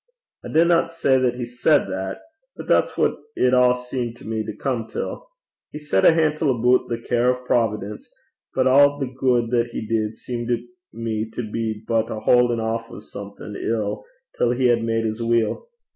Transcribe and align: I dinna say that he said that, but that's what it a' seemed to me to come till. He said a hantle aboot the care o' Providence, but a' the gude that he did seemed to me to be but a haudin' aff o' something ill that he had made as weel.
I 0.43 0.47
dinna 0.47 0.89
say 0.89 1.19
that 1.19 1.35
he 1.35 1.45
said 1.45 1.85
that, 1.89 2.21
but 2.55 2.67
that's 2.67 2.97
what 2.97 3.19
it 3.35 3.53
a' 3.53 3.75
seemed 3.75 4.15
to 4.15 4.27
me 4.27 4.43
to 4.43 4.55
come 4.57 4.87
till. 4.87 5.29
He 5.71 5.77
said 5.77 6.05
a 6.05 6.11
hantle 6.15 6.57
aboot 6.57 6.89
the 6.89 6.97
care 6.99 7.31
o' 7.37 7.45
Providence, 7.45 8.09
but 8.55 8.65
a' 8.65 8.97
the 8.99 9.05
gude 9.15 9.51
that 9.51 9.67
he 9.67 9.85
did 9.85 10.17
seemed 10.17 10.47
to 10.47 10.67
me 10.91 11.29
to 11.35 11.47
be 11.47 11.83
but 11.87 12.09
a 12.09 12.19
haudin' 12.19 12.59
aff 12.59 12.89
o' 12.89 12.97
something 12.97 13.55
ill 13.55 14.03
that 14.39 14.55
he 14.57 14.69
had 14.69 14.83
made 14.83 15.05
as 15.05 15.21
weel. 15.21 15.67